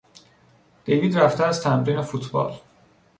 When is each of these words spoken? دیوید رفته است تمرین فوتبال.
دیوید 0.85 1.17
رفته 1.17 1.43
است 1.43 1.63
تمرین 1.63 2.01
فوتبال. 2.01 2.53